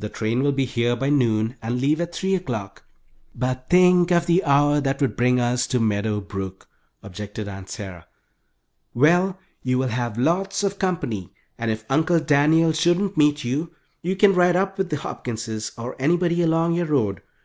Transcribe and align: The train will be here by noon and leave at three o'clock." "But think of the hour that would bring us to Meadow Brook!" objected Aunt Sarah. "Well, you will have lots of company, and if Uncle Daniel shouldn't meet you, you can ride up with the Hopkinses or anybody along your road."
The 0.00 0.08
train 0.08 0.42
will 0.42 0.50
be 0.50 0.64
here 0.64 0.96
by 0.96 1.10
noon 1.10 1.54
and 1.62 1.80
leave 1.80 2.00
at 2.00 2.12
three 2.12 2.34
o'clock." 2.34 2.82
"But 3.36 3.70
think 3.70 4.10
of 4.10 4.26
the 4.26 4.42
hour 4.42 4.80
that 4.80 5.00
would 5.00 5.16
bring 5.16 5.38
us 5.38 5.64
to 5.68 5.78
Meadow 5.78 6.20
Brook!" 6.20 6.66
objected 7.04 7.46
Aunt 7.46 7.70
Sarah. 7.70 8.08
"Well, 8.94 9.38
you 9.62 9.78
will 9.78 9.86
have 9.94 10.18
lots 10.18 10.64
of 10.64 10.80
company, 10.80 11.30
and 11.56 11.70
if 11.70 11.84
Uncle 11.88 12.18
Daniel 12.18 12.72
shouldn't 12.72 13.16
meet 13.16 13.44
you, 13.44 13.70
you 14.02 14.16
can 14.16 14.34
ride 14.34 14.56
up 14.56 14.76
with 14.76 14.90
the 14.90 14.96
Hopkinses 14.96 15.70
or 15.78 15.94
anybody 16.00 16.42
along 16.42 16.74
your 16.74 16.86
road." 16.86 17.22